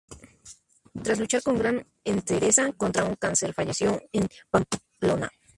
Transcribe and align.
Tras 1.03 1.19
luchar 1.19 1.43
con 1.43 1.59
gran 1.59 1.85
entereza 2.03 2.71
contra 2.73 3.03
un 3.05 3.13
cáncer, 3.13 3.53
falleció 3.53 4.01
en 4.13 4.27
Pamplona. 4.49 5.29